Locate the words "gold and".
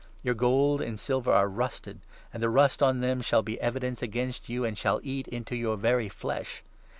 0.33-0.99